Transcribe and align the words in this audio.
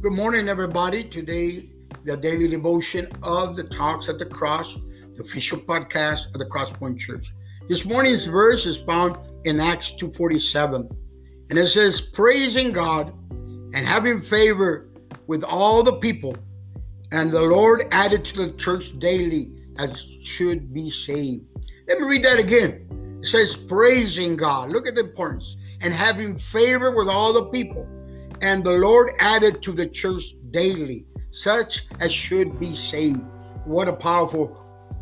Good 0.00 0.12
morning, 0.12 0.48
everybody. 0.48 1.02
Today, 1.02 1.70
the 2.04 2.16
daily 2.16 2.46
devotion 2.46 3.08
of 3.24 3.56
the 3.56 3.64
Talks 3.64 4.08
at 4.08 4.20
the 4.20 4.26
Cross, 4.26 4.76
the 5.16 5.22
official 5.22 5.58
podcast 5.58 6.26
of 6.26 6.34
the 6.34 6.44
Crosspoint 6.44 7.00
Church. 7.00 7.32
This 7.68 7.84
morning's 7.84 8.24
verse 8.24 8.64
is 8.64 8.76
found 8.76 9.16
in 9.42 9.58
Acts 9.58 9.90
2:47, 9.90 10.88
and 11.50 11.58
it 11.58 11.66
says, 11.66 12.00
"Praising 12.00 12.70
God 12.70 13.12
and 13.74 13.84
having 13.84 14.20
favor 14.20 14.88
with 15.26 15.42
all 15.42 15.82
the 15.82 15.94
people, 15.94 16.36
and 17.10 17.32
the 17.32 17.42
Lord 17.42 17.88
added 17.90 18.24
to 18.26 18.46
the 18.46 18.52
church 18.52 18.96
daily 19.00 19.50
as 19.78 19.98
should 20.22 20.72
be 20.72 20.90
saved." 20.90 21.44
Let 21.88 21.98
me 21.98 22.06
read 22.06 22.22
that 22.22 22.38
again. 22.38 23.18
It 23.18 23.26
says, 23.26 23.56
"Praising 23.56 24.36
God." 24.36 24.70
Look 24.70 24.86
at 24.86 24.94
the 24.94 25.00
importance 25.00 25.56
and 25.80 25.92
having 25.92 26.38
favor 26.38 26.92
with 26.92 27.08
all 27.08 27.32
the 27.32 27.46
people 27.46 27.84
and 28.42 28.62
the 28.64 28.72
Lord 28.72 29.12
added 29.18 29.62
to 29.62 29.72
the 29.72 29.86
church 29.86 30.34
daily 30.50 31.06
such 31.30 31.86
as 32.00 32.12
should 32.12 32.58
be 32.58 32.72
saved. 32.72 33.22
What 33.64 33.88
a 33.88 33.92
powerful 33.92 34.56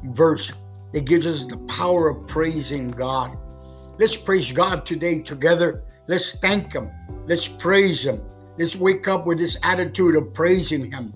verse. 0.04 0.52
It 0.92 1.04
gives 1.04 1.26
us 1.26 1.46
the 1.46 1.58
power 1.68 2.08
of 2.10 2.26
praising 2.26 2.90
God. 2.90 3.36
Let's 3.98 4.16
praise 4.16 4.52
God 4.52 4.84
today 4.84 5.20
together. 5.20 5.82
Let's 6.08 6.32
thank 6.34 6.72
Him. 6.72 6.90
Let's 7.26 7.48
praise 7.48 8.04
Him. 8.04 8.20
Let's 8.58 8.76
wake 8.76 9.08
up 9.08 9.26
with 9.26 9.38
this 9.38 9.56
attitude 9.62 10.16
of 10.16 10.32
praising 10.34 10.90
Him. 10.90 11.12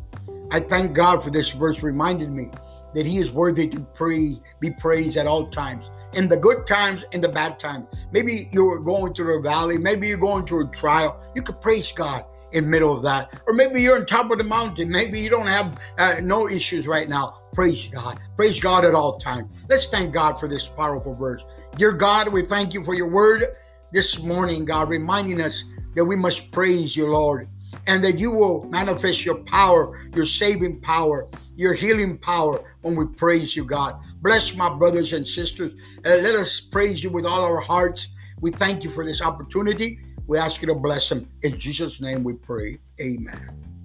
I 0.50 0.60
thank 0.60 0.94
God 0.94 1.22
for 1.22 1.30
this 1.30 1.50
verse 1.50 1.82
reminded 1.82 2.30
me 2.30 2.50
that 2.94 3.06
He 3.06 3.18
is 3.18 3.32
worthy 3.32 3.68
to 3.68 3.80
praise, 3.80 4.40
be 4.60 4.70
praised 4.70 5.16
at 5.16 5.26
all 5.26 5.48
times, 5.48 5.90
in 6.14 6.28
the 6.28 6.36
good 6.36 6.66
times, 6.66 7.04
in 7.12 7.20
the 7.20 7.28
bad 7.28 7.58
times. 7.58 7.86
Maybe 8.12 8.48
you're 8.52 8.80
going 8.80 9.14
through 9.14 9.38
a 9.38 9.42
valley, 9.42 9.78
maybe 9.78 10.08
you're 10.08 10.18
going 10.18 10.46
through 10.46 10.68
a 10.68 10.70
trial. 10.70 11.20
You 11.34 11.42
could 11.42 11.60
praise 11.60 11.92
God 11.92 12.24
in 12.52 12.68
middle 12.68 12.92
of 12.92 13.02
that, 13.02 13.40
or 13.46 13.54
maybe 13.54 13.80
you're 13.80 13.96
on 13.96 14.06
top 14.06 14.30
of 14.30 14.38
the 14.38 14.44
mountain. 14.44 14.90
Maybe 14.90 15.20
you 15.20 15.30
don't 15.30 15.46
have 15.46 15.80
uh, 15.98 16.14
no 16.22 16.48
issues 16.48 16.88
right 16.88 17.08
now. 17.08 17.42
Praise 17.52 17.88
God, 17.88 18.18
praise 18.36 18.58
God 18.58 18.84
at 18.84 18.94
all 18.94 19.18
times. 19.18 19.64
Let's 19.68 19.86
thank 19.86 20.12
God 20.12 20.40
for 20.40 20.48
this 20.48 20.68
powerful 20.68 21.14
verse. 21.14 21.44
Dear 21.76 21.92
God, 21.92 22.28
we 22.28 22.42
thank 22.42 22.74
you 22.74 22.82
for 22.82 22.94
your 22.94 23.08
word 23.08 23.44
this 23.92 24.20
morning, 24.20 24.64
God, 24.64 24.88
reminding 24.88 25.40
us 25.40 25.64
that 25.94 26.04
we 26.04 26.16
must 26.16 26.50
praise 26.52 26.96
you, 26.96 27.06
Lord 27.08 27.48
and 27.86 28.02
that 28.04 28.18
you 28.18 28.30
will 28.30 28.64
manifest 28.64 29.24
your 29.24 29.36
power, 29.36 30.08
your 30.14 30.26
saving 30.26 30.80
power, 30.80 31.28
your 31.56 31.74
healing 31.74 32.18
power 32.18 32.62
when 32.82 32.96
we 32.96 33.06
praise 33.06 33.54
you, 33.56 33.64
God. 33.64 34.00
Bless 34.22 34.54
my 34.54 34.72
brothers 34.74 35.12
and 35.12 35.26
sisters. 35.26 35.74
Uh, 36.04 36.20
let 36.22 36.34
us 36.34 36.60
praise 36.60 37.02
you 37.02 37.10
with 37.10 37.26
all 37.26 37.44
our 37.44 37.60
hearts. 37.60 38.08
We 38.40 38.50
thank 38.50 38.84
you 38.84 38.90
for 38.90 39.04
this 39.04 39.22
opportunity. 39.22 40.00
We 40.26 40.38
ask 40.38 40.62
you 40.62 40.68
to 40.68 40.74
bless 40.74 41.08
them. 41.08 41.28
In 41.42 41.58
Jesus' 41.58 42.00
name 42.00 42.24
we 42.24 42.34
pray. 42.34 42.78
Amen. 43.00 43.79